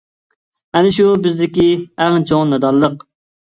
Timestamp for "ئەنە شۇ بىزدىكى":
0.79-1.67